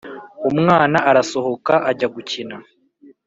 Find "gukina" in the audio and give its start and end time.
2.15-2.55